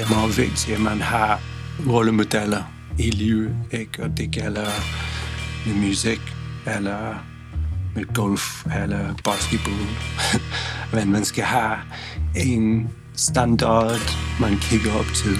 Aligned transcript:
det 0.00 0.10
er 0.10 0.14
meget 0.14 0.38
vigtigt, 0.38 0.76
at 0.76 0.80
man 0.80 1.00
har 1.00 1.40
rollemodeller 1.88 2.62
i 2.98 3.10
livet, 3.10 3.56
ikke? 3.72 4.02
og 4.02 4.16
det 4.16 4.30
gælder 4.30 4.66
med 5.66 5.88
musik, 5.88 6.20
eller 6.66 7.14
med 7.94 8.14
golf, 8.14 8.66
eller 8.66 9.14
basketball. 9.24 9.86
Men 10.94 11.12
man 11.12 11.24
skal 11.24 11.44
have 11.44 11.76
en 12.36 12.88
standard, 13.16 14.16
man 14.40 14.58
kigger 14.58 14.92
op 14.92 15.06
til. 15.14 15.38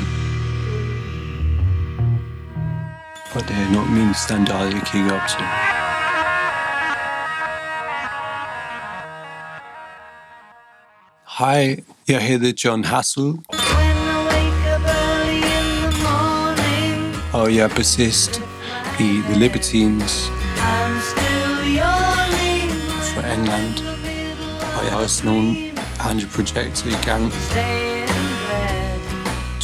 Og 3.35 3.41
det 3.49 3.57
er 3.57 3.73
nok 3.73 3.89
min 3.91 4.15
standard, 4.15 4.65
jeg 4.65 4.83
kigger 4.87 5.13
op 5.13 5.29
til. 5.29 5.45
Hej, 11.39 11.77
jeg 12.09 12.27
hedder 12.29 12.53
John 12.65 12.85
Hassel, 12.85 13.35
og 17.51 17.57
jeg 17.57 17.65
er 17.65 17.75
bassist 17.75 18.43
i 19.01 19.21
The 19.29 19.39
Libertines 19.39 20.33
fra 23.15 23.33
England. 23.35 23.75
Og 24.77 24.85
jeg 24.85 24.93
har 24.93 24.99
også 25.03 25.27
nogle 25.27 25.57
andre 26.01 26.27
projekter 26.35 26.87
i 26.87 27.05
gang. 27.05 27.33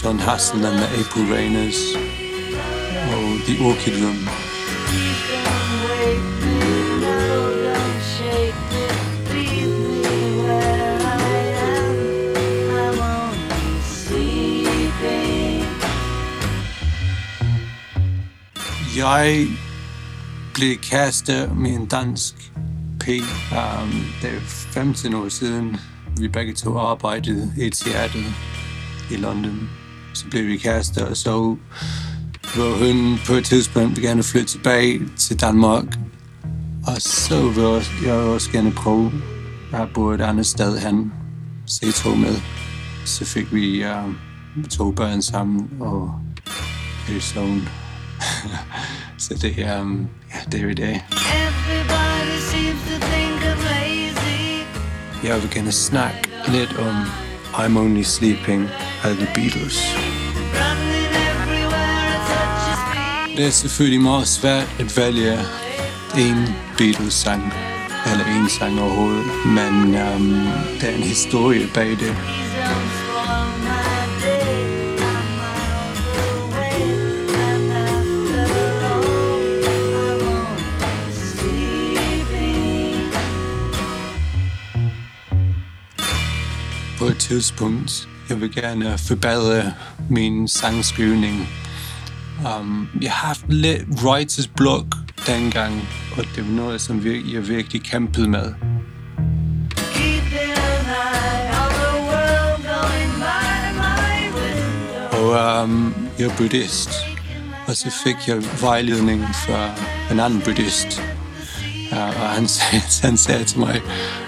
John 0.04 0.18
Hassel 0.20 0.64
and 0.64 0.76
the 0.76 0.88
April 1.00 1.32
Rainers 1.34 1.80
og 3.12 3.22
The 3.46 3.66
Orchid 3.66 4.04
Room. 4.04 4.28
Jeg 18.96 19.46
blev 20.54 20.76
kastet 20.76 21.56
med 21.56 21.70
en 21.70 21.86
dansk 21.86 22.34
P. 23.00 23.08
Um, 23.08 23.90
det 24.22 24.30
er 24.34 24.40
15 24.40 25.14
år 25.14 25.28
siden, 25.28 25.76
vi 26.20 26.28
begge 26.28 26.54
to 26.54 26.78
arbejdede 26.78 27.52
i 27.58 27.66
et 27.66 27.72
teater 27.72 28.18
i 29.10 29.16
London. 29.16 29.70
Så 30.14 30.26
blev 30.30 30.46
vi 30.46 30.56
kastet, 30.56 31.02
og 31.02 31.16
så 31.16 31.56
var 32.56 32.86
hun 32.86 33.18
på 33.26 33.32
et 33.32 33.44
tidspunkt 33.44 33.98
gerne 33.98 34.18
at 34.18 34.24
flytte 34.24 34.48
tilbage 34.48 35.00
til 35.16 35.40
Danmark. 35.40 35.84
Og 36.86 37.02
så 37.02 37.48
vil 37.48 38.06
jeg 38.06 38.14
også 38.14 38.50
gerne 38.50 38.72
prøve 38.72 39.12
at 39.72 39.88
bo 39.94 40.08
et 40.08 40.20
andet 40.20 40.46
sted 40.46 40.78
hen. 40.78 41.12
se 41.66 41.92
to 41.92 42.14
med. 42.14 42.36
Så 43.04 43.24
fik 43.24 43.54
vi 43.54 43.84
uh, 43.84 44.14
to 44.70 44.90
børn 44.90 45.22
sammen, 45.22 45.70
og 45.80 46.20
det 47.08 47.22
er 48.52 48.58
sådan. 49.18 49.38
så 49.38 49.46
det 49.46 49.64
er, 49.66 49.80
um, 49.80 50.08
ja, 50.34 50.40
det 50.52 50.64
er 50.64 50.68
i 50.68 50.74
dag. 50.74 51.04
Everybody 51.46 52.38
seems 52.52 52.80
to 52.90 52.96
think 53.06 53.42
I'm 53.50 53.60
lazy. 53.70 54.64
Jeg 55.24 55.42
vil 55.42 55.50
gerne 55.50 55.72
snakke 55.72 56.28
lidt 56.48 56.76
om 56.78 56.96
I'm 57.54 57.78
Only 57.78 58.02
Sleeping 58.02 58.68
af 59.04 59.14
The 59.16 59.28
Beatles. 59.34 59.78
Running 60.60 61.12
everywhere 61.30 62.14
at 62.14 62.22
such 62.28 62.70
a 62.70 63.26
speed. 63.26 63.36
Det 63.36 63.46
er 63.46 63.50
selvfølgelig 63.50 64.00
meget 64.00 64.28
svært 64.28 64.68
at 64.80 64.96
vælge 64.96 65.32
en 66.18 66.48
Beatles-sang, 66.78 67.52
eller 68.12 68.26
en 68.26 68.48
sang 68.48 68.80
overhovedet, 68.80 69.26
men 69.46 69.84
um, 69.84 70.48
der 70.80 70.86
er 70.86 70.94
en 70.96 71.02
historie 71.02 71.68
bag 71.74 71.90
det. 71.90 72.16
På 87.06 87.10
et 87.10 87.18
tidspunkt, 87.18 88.08
jeg 88.28 88.40
vil 88.40 88.54
gerne 88.54 88.98
forbedre 88.98 89.72
min 90.10 90.48
sangskrivning. 90.48 91.48
Um, 92.60 92.88
jeg 93.02 93.12
har 93.12 93.26
haft 93.26 93.44
lidt 93.48 93.82
writer's 93.82 94.48
block 94.56 94.86
dengang, 95.26 95.88
og 96.16 96.24
det 96.34 96.46
var 96.46 96.52
noget, 96.52 96.80
som 96.80 97.06
jeg 97.06 97.48
virkelig 97.48 97.82
kæmpede 97.82 98.28
med. 98.28 98.54
Og 105.12 105.62
um, 105.62 105.94
jeg 106.18 106.26
er 106.26 106.36
buddhist, 106.36 106.90
og 107.66 107.76
så 107.76 107.90
fik 108.04 108.16
jeg 108.28 108.42
vejledning 108.60 109.24
fra 109.34 109.70
en 110.12 110.20
anden 110.20 110.40
buddhist. 110.40 111.02
Ja, 111.92 112.06
og 112.06 112.28
han 112.28 112.48
sagde, 112.48 112.82
han 113.02 113.16
sagde 113.16 113.44
til 113.44 113.58
mig, 113.58 113.80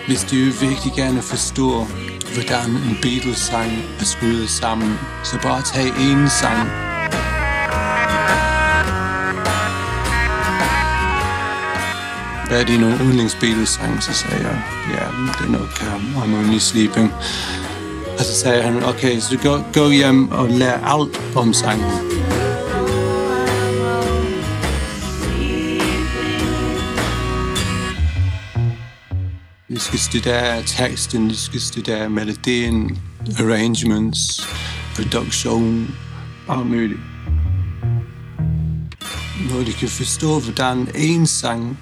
hvis 0.06 0.24
du 0.24 0.36
virkelig 0.36 0.92
gerne 0.96 1.22
forstår, 1.22 1.88
hvordan 2.34 2.70
en 2.70 2.98
Beatles-sang 3.02 3.72
er 4.00 4.04
skruet 4.04 4.50
sammen, 4.50 4.98
så 5.24 5.38
bare 5.42 5.62
tag 5.62 5.86
en 5.86 6.28
sang. 6.28 6.68
Hvad 12.48 12.60
er 12.60 12.64
dine 12.64 12.98
yndlings 13.00 13.34
Beatles-sang? 13.34 14.02
Så 14.02 14.12
sagde 14.12 14.36
jeg, 14.36 14.62
ja, 14.90 15.04
det 15.38 15.46
er 15.46 15.50
nok 15.50 15.94
um, 15.94 16.22
I'm 16.22 16.38
Only 16.38 16.58
Sleeping. 16.58 17.12
Og 18.18 18.24
så 18.24 18.34
sagde 18.34 18.62
han, 18.62 18.84
okay, 18.84 19.20
så 19.20 19.38
gå, 19.42 19.58
gå 19.74 19.90
hjem 19.90 20.32
og 20.32 20.48
lær 20.48 20.78
alt 20.84 21.20
om 21.36 21.52
sangen. 21.52 22.17
Du 29.74 29.78
skal 29.78 29.98
studere 29.98 30.62
teksten, 30.62 31.28
du 31.28 31.36
skal 31.36 31.60
studere 31.60 32.08
melodien, 32.08 32.98
arrangements, 33.38 34.48
produktion, 34.96 35.94
alt 36.48 36.66
muligt. 36.66 37.00
Når 39.50 39.64
du 39.66 39.72
kan 39.72 39.88
forstå, 39.88 40.40
hvordan 40.40 40.88
en 40.94 41.26
sang 41.26 41.78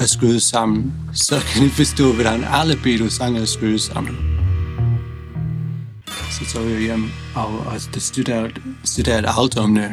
er 0.00 0.06
skruet 0.06 0.42
sammen, 0.42 0.92
så 1.12 1.40
kan 1.52 1.62
du 1.62 1.68
forstå, 1.68 2.12
hvordan 2.12 2.44
alle 2.44 2.76
Beatles-sange 2.82 3.40
er 3.40 3.44
skruet 3.44 3.80
sammen. 3.80 4.16
Så 6.30 6.52
tog 6.52 6.70
jeg 6.70 6.80
hjem 6.80 7.10
og, 7.34 7.58
og 7.58 7.80
studerede, 7.98 8.50
studerede 8.84 9.28
alt 9.38 9.58
om 9.58 9.74
det. 9.74 9.92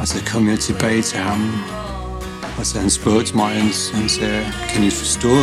Og 0.00 0.08
så 0.08 0.24
kom 0.26 0.48
jeg 0.48 0.58
tilbage 0.58 1.02
til 1.02 1.18
ham, 1.18 1.52
og 2.58 2.66
så 2.66 2.80
han 2.80 2.90
spurgte 2.90 3.36
mig, 3.36 3.48
han, 3.48 3.70
han 3.94 4.08
sagde, 4.08 4.52
kan 4.70 4.84
I 4.84 4.90
forstå 4.90 5.34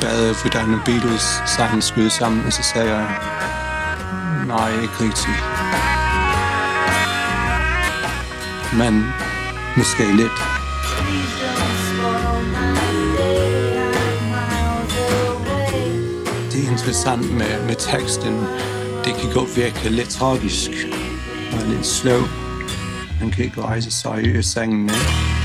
bedre, 0.00 0.34
hvordan 0.42 0.70
en 0.70 0.80
Beatles 0.84 1.26
sangen 1.56 1.82
skød 1.82 2.10
sammen? 2.10 2.46
Og 2.46 2.52
så 2.52 2.62
sagde 2.62 2.96
jeg, 2.96 3.06
nej, 4.46 4.72
ikke 4.82 4.94
rigtigt. 5.00 5.42
Men 8.78 9.04
måske 9.76 10.16
lidt. 10.16 10.38
Det 16.52 16.64
er 16.64 16.70
interessant 16.70 17.32
med, 17.34 17.66
med 17.66 17.74
teksten. 17.78 18.34
Det 19.04 19.14
kan 19.20 19.32
godt 19.34 19.56
virke 19.56 19.88
lidt 19.88 20.08
tragisk 20.08 20.70
og 21.52 21.66
lidt 21.66 21.86
slow. 21.86 22.20
Man 23.20 23.30
kan 23.30 23.44
ikke 23.44 23.62
rejse 23.62 23.90
sig 23.90 24.38
i 24.38 24.42
sangen. 24.42 24.84
Ikke? 24.84 25.41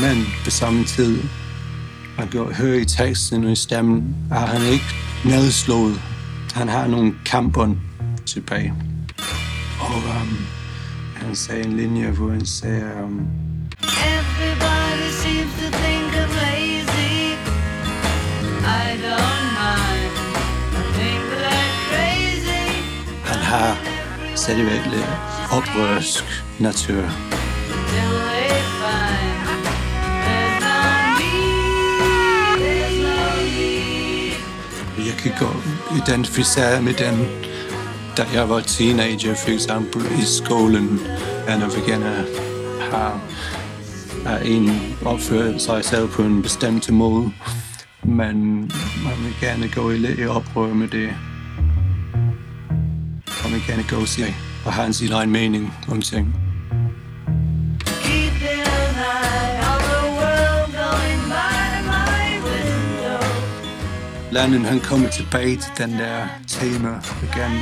Men 0.00 0.26
på 0.44 0.50
samme 0.50 0.84
tid, 0.84 1.22
man 2.18 2.28
kan 2.28 2.40
høre 2.40 2.80
i 2.80 2.84
teksten 2.84 3.44
og 3.44 3.52
i 3.52 3.56
stemmen, 3.56 4.16
at 4.30 4.40
han 4.40 4.72
ikke 4.72 4.84
nedslået. 5.24 6.00
Han 6.54 6.68
har 6.68 6.86
nogle 6.86 7.14
kampbånd 7.26 7.76
tilbage. 8.26 8.74
Og 9.80 9.94
um, 9.94 10.46
han 11.16 11.36
sagde 11.36 11.64
en 11.64 11.76
linje, 11.76 12.10
hvor 12.10 12.30
han 12.30 12.46
sagde, 12.46 12.92
um, 13.04 13.26
Everybody 13.82 15.08
seems 15.22 15.52
to 15.60 15.68
think 15.82 16.10
I'm 16.22 16.32
lazy. 16.42 17.34
I 18.82 18.86
don't 19.08 19.46
mind. 19.60 20.12
I 20.78 20.82
think 20.98 21.20
they're 21.42 21.72
crazy. 21.90 22.82
han 23.24 23.38
har 23.38 23.76
stadigvæk 24.36 24.86
lidt 24.86 25.10
oprørsk 25.52 26.24
natur. 26.58 27.04
Jeg 35.06 35.14
kan 35.18 35.32
godt 35.38 35.66
identificere 36.02 36.82
med 36.82 36.94
den, 36.94 37.28
da 38.16 38.24
jeg 38.34 38.48
var 38.48 38.60
teenager, 38.60 39.34
for 39.34 39.50
eksempel 39.50 40.02
i 40.18 40.24
skolen, 40.24 41.00
at 41.46 41.60
jeg 41.60 41.68
vil 41.76 41.84
gerne 41.86 42.04
have 42.90 43.20
at 44.26 44.46
en 44.46 44.96
opføre 45.04 45.58
sig 45.58 45.84
selv 45.84 46.08
på 46.08 46.22
en 46.22 46.42
bestemt 46.42 46.90
måde. 46.92 47.32
men 48.04 48.58
man 49.04 49.24
vil 49.24 49.34
gerne 49.40 49.68
gå 49.74 49.90
i 49.90 49.98
lidt 49.98 50.18
i 50.18 50.26
oprør 50.26 50.74
med 50.74 50.88
det. 50.88 51.08
Og 53.26 53.50
Man 53.50 53.52
vil 53.52 53.62
gerne 53.66 53.84
gå 53.90 53.96
og 53.96 54.08
sige, 54.08 54.36
og 54.64 54.72
have 54.72 54.92
sin 54.92 55.12
egen 55.12 55.30
mening 55.30 55.74
om 55.88 56.02
ting. 56.02 56.49
Lennon 64.32 64.64
han 64.64 64.80
kommer 64.80 65.08
tilbage 65.08 65.56
til 65.56 65.72
den 65.78 65.98
der 65.98 66.26
tema 66.48 66.88
igen 67.22 67.52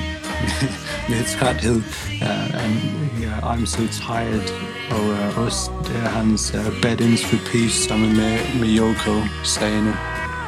med, 0.42 0.68
med 1.08 1.24
træthed. 1.38 1.82
Uh, 2.22 2.64
and, 2.64 2.74
yeah, 3.22 3.52
I'm 3.52 3.66
so 3.66 3.82
tired. 4.04 4.48
Og 4.90 5.04
uh, 5.04 5.44
også 5.44 5.70
det 5.84 5.96
er 5.96 6.08
hans 6.08 6.54
uh, 6.54 6.82
Bad 6.82 7.00
Ends 7.00 7.24
for 7.24 7.36
Peace 7.52 7.88
sammen 7.88 8.16
med, 8.16 8.38
med 8.60 8.78
Yoko 8.78 9.22
sagende. 9.44 9.96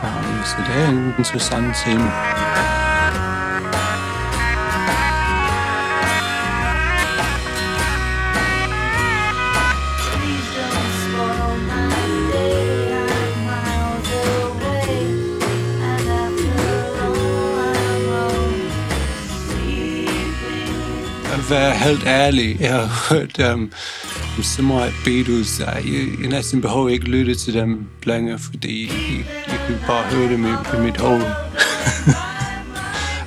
Um, 0.02 0.44
så 0.44 0.56
det 0.68 0.82
er 0.82 0.88
en 0.88 1.14
interessant 1.18 1.76
tema. 1.84 2.10
Være 21.50 21.74
helt 21.74 22.06
ærlig, 22.06 22.60
jeg 22.60 22.72
har 22.72 23.14
hørt 23.14 23.52
um, 23.52 23.72
så 24.42 24.62
meget 24.62 24.92
Beatles, 25.04 25.60
at 25.60 25.84
jeg, 25.84 26.20
jeg 26.20 26.28
næsten 26.28 26.60
behøver 26.60 26.88
ikke 26.88 27.04
lytte 27.04 27.34
til 27.34 27.54
dem 27.54 27.86
længere, 28.02 28.38
fordi 28.38 28.86
jeg, 28.86 29.24
jeg 29.46 29.60
kan 29.66 29.76
bare 29.86 30.04
høre 30.04 30.32
dem 30.32 30.44
i, 30.44 30.48
i 30.48 30.80
mit 30.80 30.96
hoved. 30.96 31.22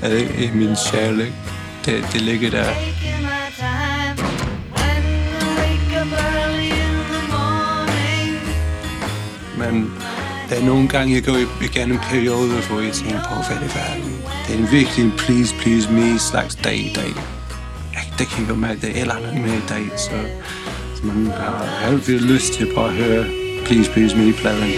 I 0.44 0.50
min 0.54 0.76
sjæl. 0.76 1.18
Det, 1.86 2.06
det 2.14 2.22
ligger 2.22 2.50
der. 2.50 2.70
Men 9.58 9.94
der 10.50 10.56
er 10.56 10.66
nogle 10.66 10.88
gange, 10.88 11.16
jeg 11.16 11.24
går 11.24 11.64
igennem 11.64 11.98
perioder, 11.98 12.62
hvor 12.70 12.80
jeg 12.80 12.94
tænker 12.94 13.20
på, 13.24 13.36
hvad 13.48 13.70
det 13.70 13.76
er. 13.76 14.24
Det 14.48 14.56
er 14.56 14.60
en 14.60 14.72
virkelig 14.72 15.06
en 15.06 15.14
please, 15.18 15.56
please 15.56 15.92
me 15.92 16.20
slags 16.20 16.56
dag 16.56 16.78
i 16.78 16.94
dag. 16.96 17.14
Jeg- 18.24 18.30
Det 18.30 18.46
kan 18.48 18.62
det 18.82 18.98
er 18.98 19.02
eller 19.02 19.16
andet 19.16 19.42
med 19.42 19.54
i 19.54 19.62
dag, 19.70 19.92
så, 19.98 20.10
så 20.96 21.02
man 21.06 21.26
har 21.32 21.90
helt 21.90 22.08
vildt 22.08 22.22
lyst 22.22 22.54
til 22.54 22.68
bare 22.76 22.88
at 22.88 22.94
høre 22.94 23.26
please, 23.66 23.92
please 23.92 24.18
me-pladen. 24.18 24.72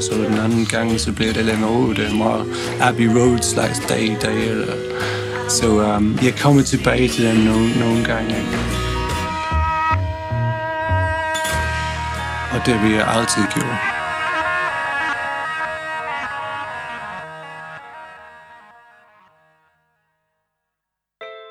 Så 0.00 0.12
den 0.14 0.38
anden 0.38 0.66
gang, 0.66 1.00
så 1.00 1.12
blev 1.12 1.34
det 1.34 1.44
lidt 1.44 1.64
over, 1.64 1.92
det 1.94 2.06
er 2.06 2.14
meget 2.14 2.46
Abbey 2.80 3.06
Road 3.06 3.38
slags 3.42 3.78
dag 3.88 4.02
i 4.02 4.16
dag. 4.22 4.48
Eller. 4.50 4.72
Så 5.48 5.66
um, 5.96 6.18
jeg 6.22 6.34
kommer 6.42 6.62
tilbage 6.62 7.08
til 7.08 7.24
dem 7.26 7.36
nogle, 7.36 7.78
nogle 7.78 8.04
gange. 8.04 8.34
Og 12.52 12.66
det 12.66 12.82
vil 12.82 12.92
jeg 12.92 13.08
altid 13.08 13.42
gøre. 13.54 13.95